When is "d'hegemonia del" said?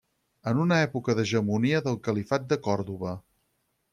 1.19-2.01